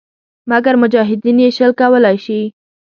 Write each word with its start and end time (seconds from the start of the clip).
مګر 0.51 0.73
مجاهدین 0.81 1.37
یې 1.43 1.49
شل 1.57 1.71
کولای 1.79 2.17
شي. 2.25 2.41